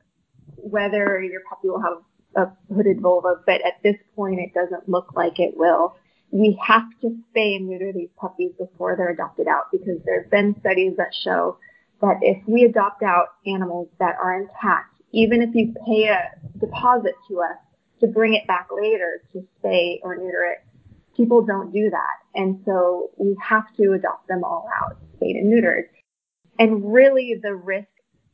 [0.57, 1.99] whether your puppy will have
[2.37, 5.97] a hooded vulva, but at this point it doesn't look like it will.
[6.31, 10.31] We have to spay and neuter these puppies before they're adopted out because there have
[10.31, 11.59] been studies that show
[12.05, 17.15] that if we adopt out animals that are intact, even if you pay a deposit
[17.29, 17.57] to us
[18.01, 20.59] to bring it back later to spay or neuter it,
[21.17, 22.17] people don't do that.
[22.35, 25.85] And so we have to adopt them all out, spayed and neutered.
[26.59, 27.89] And really the risk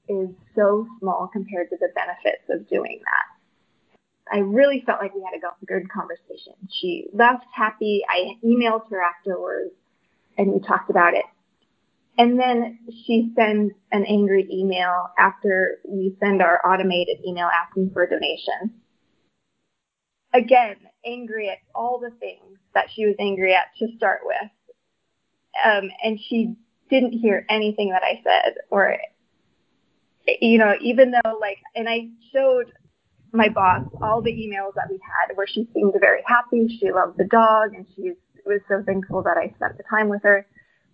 [0.09, 4.33] is so small compared to the benefits of doing that.
[4.33, 6.55] I really felt like we had a good conversation.
[6.71, 8.03] She left happy.
[8.09, 9.73] I emailed her afterwards
[10.39, 11.25] and we talked about it.
[12.18, 18.03] And then she sends an angry email after we send our automated email asking for
[18.03, 18.81] a donation.
[20.35, 24.51] Again, angry at all the things that she was angry at to start with.
[25.64, 26.55] Um, and she
[26.90, 28.96] didn't hear anything that I said or
[30.40, 32.73] you know, even though like, and I showed
[33.33, 36.79] my boss all the emails that we had where she seemed very happy.
[36.81, 38.12] She loved the dog and she
[38.44, 40.46] was so thankful that I spent the time with her.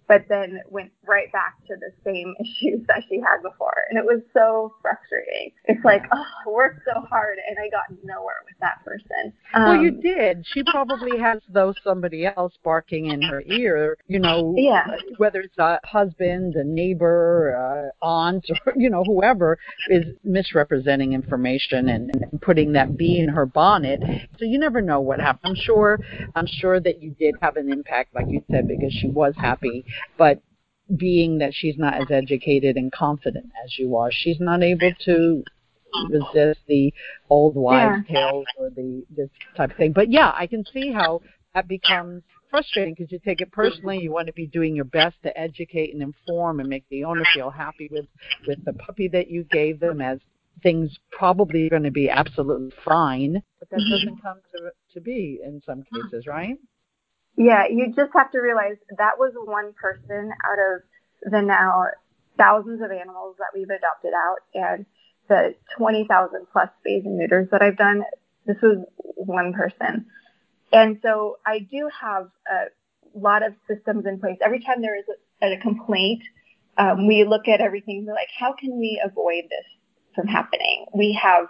[0.08, 3.84] But then went right back to the same issues that she had before.
[3.88, 5.52] And it was so frustrating.
[5.64, 9.32] It's like, oh, I worked so hard and I got nowhere with that person.
[9.54, 10.44] Um, well, you um, did.
[10.52, 14.86] She probably has, though, somebody else barking in her ear, you know, yeah.
[15.18, 21.88] whether it's a husband, a neighbor, uh, aunt, or, you know, whoever is misrepresenting information
[21.88, 24.00] and, and putting that bee in her bonnet.
[24.38, 25.56] So you never know what happened.
[25.56, 25.98] I'm sure,
[26.34, 29.84] I'm sure that you did have an impact, like you said, because she was happy
[30.16, 30.42] but
[30.96, 35.42] being that she's not as educated and confident as you are, she's not able to
[36.10, 36.92] resist the
[37.30, 38.14] old wives' yeah.
[38.14, 39.92] tales or the this type of thing.
[39.92, 41.22] But yeah, I can see how
[41.54, 43.98] that becomes frustrating because you take it personally.
[43.98, 47.24] You want to be doing your best to educate and inform and make the owner
[47.34, 48.06] feel happy with
[48.46, 50.18] with the puppy that you gave them as
[50.62, 53.90] things probably are going to be absolutely fine, but that mm-hmm.
[53.90, 56.56] doesn't come to to be in some cases, right?
[57.36, 61.84] Yeah, you just have to realize that was one person out of the now
[62.38, 64.86] thousands of animals that we've adopted out and
[65.28, 68.04] the 20,000 plus spays and neuters that I've done.
[68.46, 70.06] This was one person.
[70.72, 74.38] And so I do have a lot of systems in place.
[74.44, 75.04] Every time there is
[75.42, 76.22] a, a complaint,
[76.78, 79.66] um, we look at everything like, how can we avoid this
[80.14, 80.86] from happening?
[80.94, 81.46] We have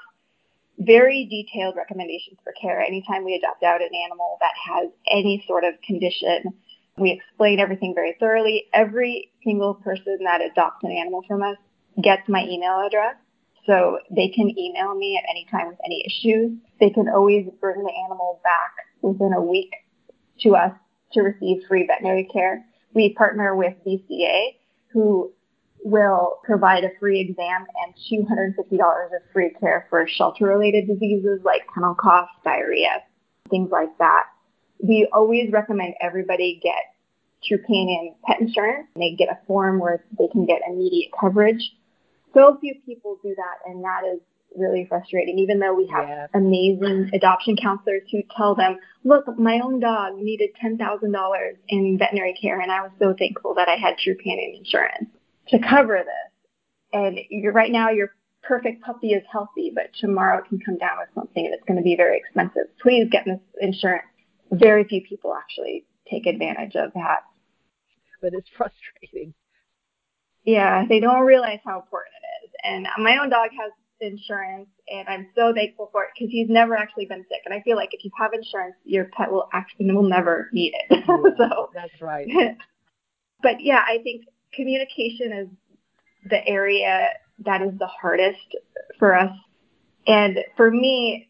[0.79, 5.65] very detailed recommendations for care anytime we adopt out an animal that has any sort
[5.65, 6.53] of condition.
[6.99, 8.67] We explain everything very thoroughly.
[8.73, 11.57] Every single person that adopts an animal from us
[12.03, 13.17] gets my email address.
[13.67, 16.53] So they can email me at any time with any issues.
[16.79, 19.73] They can always bring the animal back within a week
[20.41, 20.73] to us
[21.13, 22.65] to receive free veterinary care.
[22.95, 24.57] We partner with VCA,
[24.93, 25.33] who
[25.87, 31.63] will provide a free exam and $250 of free care for shelter related diseases like
[31.73, 33.05] kennel cough, diarrhea,
[33.51, 34.25] things like that.
[34.83, 36.93] We always recommend everybody get
[37.49, 38.89] Trupanion pet insurance.
[38.97, 41.63] They get a form where they can get immediate coverage.
[42.35, 44.19] So few people do that, and that is
[44.57, 46.27] really frustrating, even though we have yeah.
[46.35, 52.61] amazing adoption counselors who tell them, look, my own dog needed $10,000 in veterinary care,
[52.61, 55.11] and I was so thankful that I had Trupanion insurance
[55.49, 56.33] to cover this.
[56.93, 58.11] And you're right now your
[58.43, 61.79] perfect puppy is healthy, but tomorrow it can come down with something and it's going
[61.79, 62.69] to be very expensive.
[62.81, 64.07] Please get this insurance.
[64.53, 67.21] Very few people actually take advantage of that.
[68.23, 69.35] But it's frustrating.
[70.45, 72.53] Yeah, they don't realize how important it is.
[72.63, 76.77] And my own dog has insurance and I'm so thankful for it because he's never
[76.77, 77.43] actually been sick.
[77.45, 80.75] And I feel like if you have insurance, your pet will actually will never need
[80.89, 81.05] it.
[81.07, 82.27] Yeah, so that's right.
[83.43, 84.25] but yeah, I think
[84.57, 85.49] communication is
[86.29, 87.11] the area
[87.45, 88.57] that is the hardest
[88.99, 89.31] for us.
[90.07, 91.29] And for me,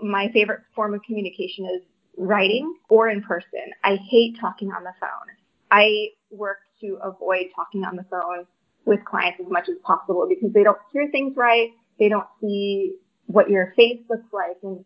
[0.00, 1.82] my favorite form of communication is
[2.16, 3.72] writing or in person.
[3.84, 5.36] I hate talking on the phone.
[5.70, 8.46] I work to avoid talking on the phone
[8.84, 11.70] with clients as much as possible because they don't hear things right.
[11.98, 12.94] They don't see
[13.26, 14.84] what your face looks like and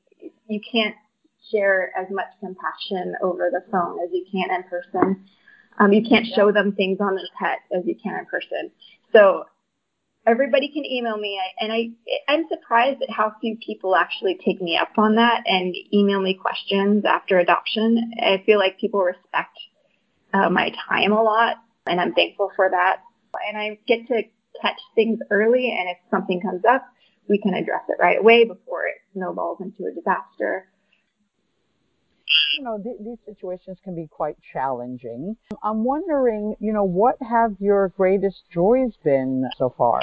[0.48, 0.94] you can't
[1.50, 5.26] share as much compassion over the phone as you can in person.
[5.78, 8.70] Um, you can't show them things on the pet as you can in person.
[9.12, 9.44] So
[10.26, 11.90] everybody can email me, and I
[12.28, 16.34] I'm surprised at how few people actually take me up on that and email me
[16.34, 18.12] questions after adoption.
[18.20, 19.56] I feel like people respect
[20.34, 23.02] uh, my time a lot, and I'm thankful for that.
[23.48, 24.22] And I get to
[24.60, 26.84] catch things early, and if something comes up,
[27.28, 30.68] we can address it right away before it snowballs into a disaster
[32.56, 35.36] you know, th- these situations can be quite challenging.
[35.62, 40.00] I'm wondering, you know, what have your greatest joys been so far?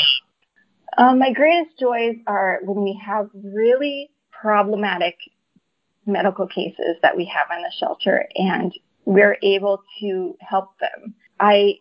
[0.98, 5.16] Um, my greatest joys are when we have really problematic
[6.06, 8.74] medical cases that we have in the shelter and
[9.06, 11.16] we're able to help them.
[11.40, 11.80] I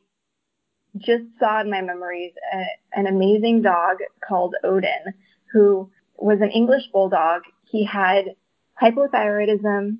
[0.98, 2.64] just saw in my memories a,
[2.98, 5.14] an amazing dog called Odin
[5.52, 7.42] who was an English bulldog.
[7.64, 8.34] He had
[8.80, 9.98] hypothyroidism,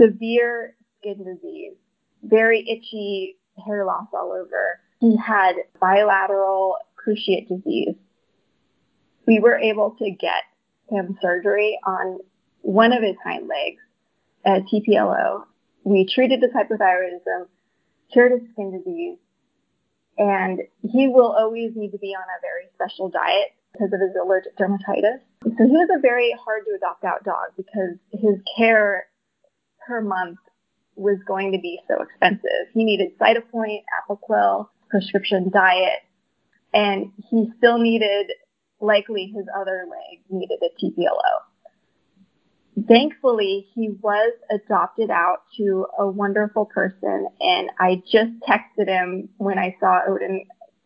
[0.00, 1.74] severe skin disease,
[2.22, 4.80] very itchy hair loss all over.
[5.00, 7.94] He had bilateral cruciate disease.
[9.26, 10.42] We were able to get
[10.88, 12.18] him surgery on
[12.60, 13.80] one of his hind legs,
[14.44, 15.44] a TPLO.
[15.84, 17.46] We treated his hypothyroidism,
[18.12, 19.18] cured his skin disease,
[20.16, 24.14] and he will always need to be on a very special diet because of his
[24.20, 25.20] allergic dermatitis.
[25.42, 29.06] So he was a very hard to adopt out dog because his care
[29.86, 30.38] per month
[30.96, 32.68] was going to be so expensive.
[32.72, 36.00] He needed Cytopoint, Apoquel, prescription diet,
[36.72, 38.30] and he still needed,
[38.80, 42.86] likely his other leg needed a TPLO.
[42.88, 47.28] thankfully, he was adopted out to a wonderful person.
[47.40, 50.44] And I just texted him when I saw Odin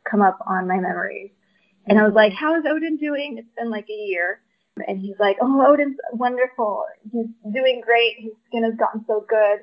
[0.08, 1.30] come up on my memories.
[1.86, 3.36] And I was like, How is Odin doing?
[3.38, 4.40] It's been like a year.
[4.86, 6.84] And he's like, Oh, Odin's wonderful.
[7.12, 8.16] He's doing great.
[8.18, 9.60] His skin has gotten so good.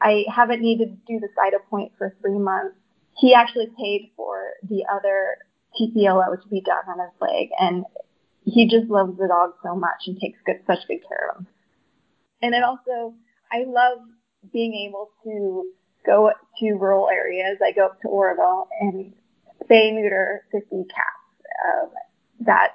[0.00, 2.76] I haven't needed to do the Cytopoint for three months.
[3.16, 5.38] He actually paid for the other
[5.78, 7.48] TPLO to be done on his leg.
[7.58, 7.84] And
[8.44, 11.46] he just loves the dog so much and takes good, such good care of him.
[12.42, 13.14] And it also,
[13.52, 13.98] I love
[14.52, 15.72] being able to
[16.06, 16.30] go
[16.60, 17.58] to rural areas.
[17.64, 19.12] I go up to Oroville and
[19.64, 21.28] spay neuter 50 cats.
[21.66, 21.90] Um,
[22.40, 22.74] that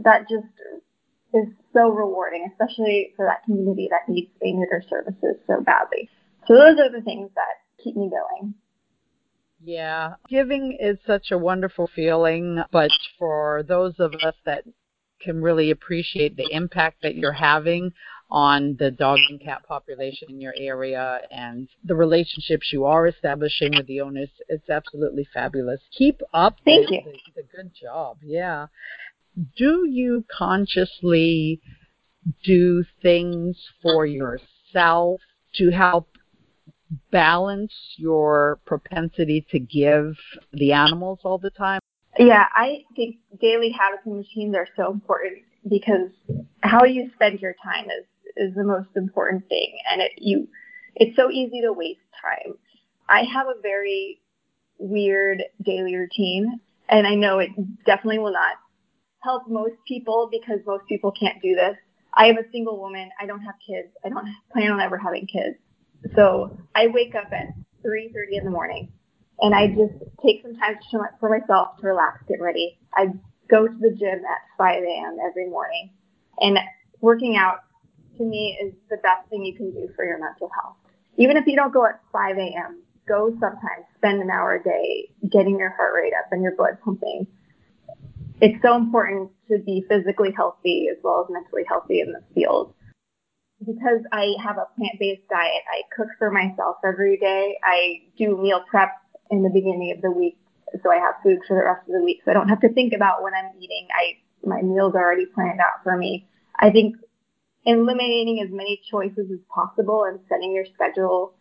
[0.00, 0.46] that just
[1.34, 6.08] is so rewarding, especially for that community that needs spay neuter services so badly.
[6.46, 8.54] So those are the things that keep me going.
[9.62, 14.64] Yeah, giving is such a wonderful feeling, but for those of us that
[15.20, 17.92] can really appreciate the impact that you're having
[18.30, 23.72] on the dog and cat population in your area and the relationships you are establishing
[23.74, 24.28] with the owners.
[24.48, 25.80] It's absolutely fabulous.
[25.96, 27.02] Keep up Thank the, you.
[27.04, 28.18] The, the good job.
[28.22, 28.66] Yeah.
[29.56, 31.60] Do you consciously
[32.44, 35.20] do things for yourself
[35.54, 36.08] to help
[37.10, 40.16] balance your propensity to give
[40.52, 41.80] the animals all the time?
[42.18, 46.10] Yeah, I think daily habits and routines are so important because
[46.60, 50.48] how you spend your time is is the most important thing, and it you
[50.96, 52.54] it's so easy to waste time.
[53.08, 54.20] I have a very
[54.78, 57.50] weird daily routine, and I know it
[57.84, 58.56] definitely will not
[59.20, 61.76] help most people because most people can't do this.
[62.14, 63.10] I am a single woman.
[63.20, 63.88] I don't have kids.
[64.04, 65.56] I don't plan on ever having kids.
[66.14, 67.54] So I wake up at
[67.84, 68.92] 3:30 in the morning,
[69.40, 72.78] and I just take some time to for myself to relax, get ready.
[72.94, 73.08] I
[73.48, 75.18] go to the gym at 5 a.m.
[75.28, 75.90] every morning,
[76.40, 76.58] and
[77.00, 77.60] working out
[78.16, 80.76] to me is the best thing you can do for your mental health.
[81.16, 85.10] Even if you don't go at 5 a.m., go sometimes, spend an hour a day
[85.30, 87.26] getting your heart rate up and your blood pumping.
[88.40, 92.74] It's so important to be physically healthy as well as mentally healthy in this field.
[93.58, 97.58] Because I have a plant-based diet, I cook for myself every day.
[97.64, 98.92] I do meal prep
[99.30, 100.38] in the beginning of the week,
[100.82, 102.20] so I have food for the rest of the week.
[102.24, 103.88] So I don't have to think about what I'm eating.
[103.90, 106.28] I my meals are already planned out for me.
[106.56, 106.94] I think
[107.64, 111.34] eliminating as many choices as possible and setting your schedule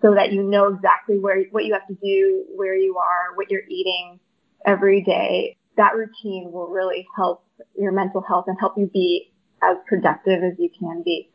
[0.00, 3.50] so that you know exactly where what you have to do, where you are, what
[3.50, 4.18] you're eating
[4.64, 5.56] every day.
[5.76, 7.44] That routine will really help
[7.78, 11.30] your mental health and help you be as productive as you can be.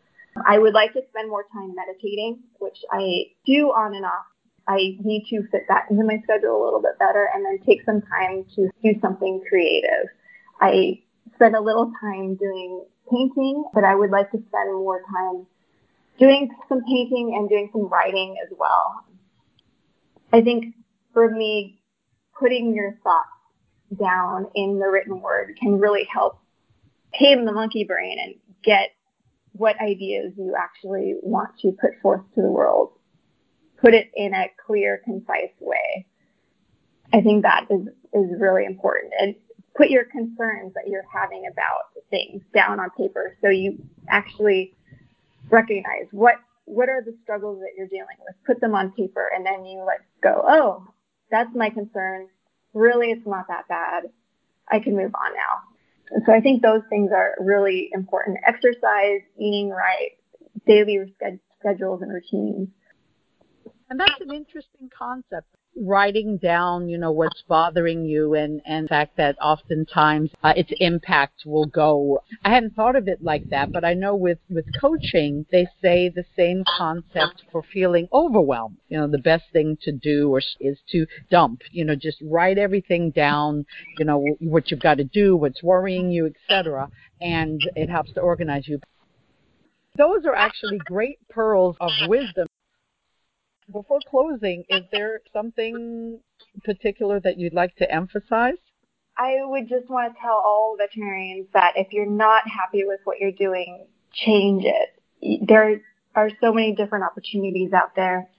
[0.45, 4.25] I would like to spend more time meditating, which I do on and off.
[4.67, 7.83] I need to fit that into my schedule a little bit better and then take
[7.85, 10.07] some time to do something creative.
[10.59, 11.01] I
[11.35, 15.47] spend a little time doing painting, but I would like to spend more time
[16.19, 19.05] doing some painting and doing some writing as well.
[20.33, 20.75] I think
[21.13, 21.79] for me,
[22.38, 23.29] putting your thoughts
[23.95, 26.39] down in the written word can really help
[27.17, 28.91] tame the monkey brain and get
[29.53, 32.91] what ideas you actually want to put forth to the world.
[33.81, 36.05] Put it in a clear, concise way.
[37.13, 39.13] I think that is, is really important.
[39.19, 39.35] And
[39.77, 43.77] put your concerns that you're having about things down on paper so you
[44.09, 44.73] actually
[45.49, 46.35] recognize what
[46.65, 49.83] what are the struggles that you're dealing with put them on paper and then you
[49.85, 50.88] like go oh
[51.29, 52.27] that's my concern
[52.78, 54.03] really it's not that bad.
[54.69, 55.61] I can move on now.
[56.11, 58.38] And so i think those things are really important.
[58.45, 60.11] Exercise eating right
[60.65, 61.13] daily
[61.59, 62.69] schedules and routines.
[63.89, 65.47] And that's an interesting concept
[65.82, 70.71] writing down, you know, what's bothering you and, and the fact that oftentimes uh, its
[70.80, 72.19] impact will go.
[72.43, 76.09] I hadn't thought of it like that, but I know with, with coaching, they say
[76.09, 78.78] the same concept for feeling overwhelmed.
[78.89, 82.57] You know, the best thing to do or, is to dump, you know, just write
[82.57, 83.65] everything down,
[83.97, 86.89] you know, what you've got to do, what's worrying you, etc.
[87.21, 88.80] And it helps to organize you.
[89.97, 92.47] Those are actually great pearls of wisdom
[93.72, 96.20] before closing, is there something
[96.63, 98.57] particular that you'd like to emphasize?
[99.18, 103.20] I would just want to tell all veterinarians that if you're not happy with what
[103.20, 105.47] you're doing, change it.
[105.47, 105.82] There
[106.15, 108.30] are so many different opportunities out there.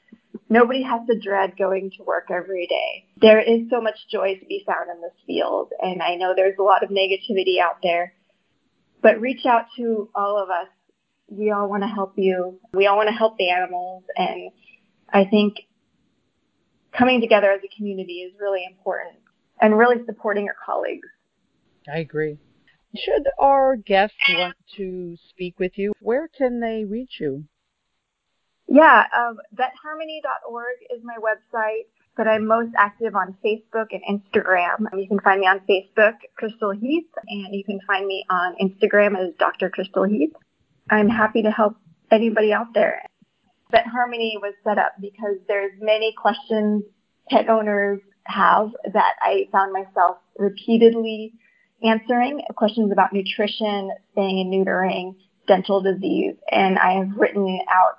[0.49, 3.07] Nobody has to dread going to work every day.
[3.21, 6.59] There is so much joy to be found in this field, and I know there's
[6.59, 8.15] a lot of negativity out there.
[9.03, 10.69] But reach out to all of us.
[11.29, 12.59] We all want to help you.
[12.73, 14.51] We all want to help the animals, and
[15.13, 15.57] I think
[16.93, 19.17] coming together as a community is really important
[19.61, 21.09] and really supporting your colleagues.
[21.93, 22.39] I agree.
[22.97, 27.45] Should our guests want to speak with you, where can they reach you?
[28.67, 31.87] Yeah, um, vetharmony.org is my website,
[32.17, 34.87] but I'm most active on Facebook and Instagram.
[34.95, 39.19] You can find me on Facebook, Crystal Heath, and you can find me on Instagram
[39.19, 39.71] as Dr.
[39.71, 40.33] Crystal Heath.
[40.91, 41.77] I'm happy to help
[42.11, 43.03] anybody out there.
[43.71, 46.85] Vet Harmony was set up because there's many questions
[47.29, 51.35] pet owners have that I found myself repeatedly
[51.83, 55.17] answering questions about nutrition, spaying and neutering,
[55.47, 57.97] dental disease, and I have written out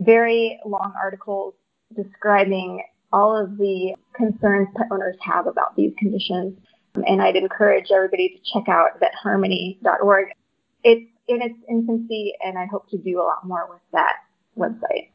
[0.00, 1.54] very long articles
[1.96, 6.58] describing all of the concerns pet owners have about these conditions.
[6.94, 10.28] And I'd encourage everybody to check out vetharmony.org.
[10.82, 14.16] It's in its infancy, and I hope to do a lot more with that
[14.58, 15.10] website.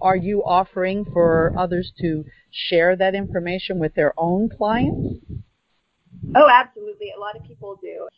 [0.00, 5.24] Are you offering for others to share that information with their own clients?
[6.34, 7.12] Oh, absolutely.
[7.16, 8.08] A lot of people do.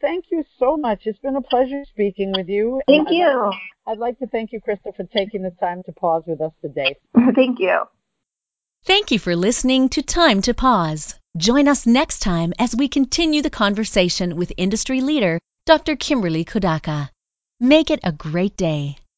[0.00, 1.02] Thank you so much.
[1.04, 2.80] It's been a pleasure speaking with you.
[2.86, 3.50] Thank I'd you.
[3.50, 6.52] Like, I'd like to thank you, Crystal, for taking the time to pause with us
[6.60, 6.96] today.
[7.34, 7.82] Thank you.
[8.84, 11.14] Thank you for listening to Time to Pause.
[11.36, 15.96] Join us next time as we continue the conversation with industry leader Dr.
[15.96, 17.08] Kimberly Kodaka.
[17.60, 18.98] Make it a great day.